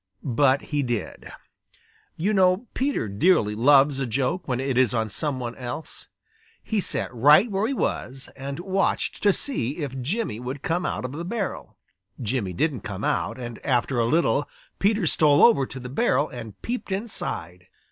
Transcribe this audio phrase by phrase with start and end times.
[0.23, 1.31] But he did.
[2.17, 6.07] You know Peter dearly loves a joke when it is on some one else.
[6.63, 11.05] He sat right where he was and watched to see if Jimmy would come out
[11.05, 11.77] of the barrel.
[12.19, 16.59] Jimmy didn't come out, and after a little Peter stole over to the barrel and
[16.63, 17.67] peeped inside.